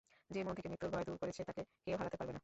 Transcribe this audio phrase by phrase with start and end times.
[0.29, 2.39] যে মন থেকে মৃত্যুর ভয় দূর করেছে, তাকে কেউ হারাতে পারবে না।